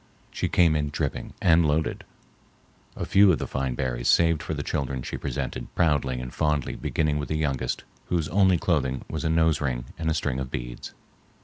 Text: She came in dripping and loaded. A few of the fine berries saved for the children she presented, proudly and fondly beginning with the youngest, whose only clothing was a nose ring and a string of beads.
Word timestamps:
She 0.31 0.49
came 0.49 0.75
in 0.75 0.89
dripping 0.89 1.35
and 1.43 1.63
loaded. 1.63 2.05
A 2.95 3.05
few 3.05 3.31
of 3.31 3.37
the 3.37 3.45
fine 3.45 3.75
berries 3.75 4.07
saved 4.09 4.41
for 4.41 4.55
the 4.55 4.63
children 4.63 5.03
she 5.03 5.15
presented, 5.15 5.67
proudly 5.75 6.19
and 6.19 6.33
fondly 6.33 6.75
beginning 6.75 7.19
with 7.19 7.29
the 7.29 7.37
youngest, 7.37 7.83
whose 8.05 8.27
only 8.29 8.57
clothing 8.57 9.03
was 9.07 9.23
a 9.23 9.29
nose 9.29 9.61
ring 9.61 9.85
and 9.99 10.09
a 10.09 10.15
string 10.15 10.39
of 10.39 10.49
beads. 10.49 10.95